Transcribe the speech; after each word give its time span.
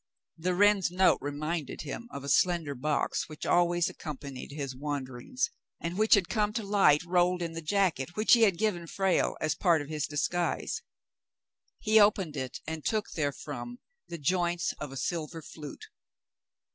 The 0.39 0.55
wren's 0.55 0.89
note 0.89 1.19
reminded 1.21 1.81
him 1.81 2.07
of 2.09 2.23
a 2.23 2.27
slender 2.29 2.73
box 2.73 3.29
which 3.29 3.45
always 3.45 3.87
accompanied 3.87 4.51
his 4.51 4.75
wanderings, 4.75 5.51
and 5.79 5.95
which 5.95 6.15
had 6.15 6.27
come 6.27 6.53
to 6.53 6.63
light 6.63 7.03
rolled 7.05 7.43
in 7.43 7.51
the 7.53 7.61
jacket 7.61 8.15
which 8.15 8.33
he 8.33 8.41
had 8.41 8.57
given 8.57 8.87
Frale 8.87 9.37
as 9.39 9.53
part 9.53 9.79
of 9.79 9.89
his 9.89 10.07
disguise. 10.07 10.81
He 11.77 11.99
opened 11.99 12.35
it 12.35 12.61
and 12.65 12.83
took 12.83 13.11
therefrom 13.11 13.77
the 14.07 14.17
joints 14.17 14.73
of 14.79 14.91
a 14.91 14.97
silver 14.97 15.43
flute. 15.43 15.85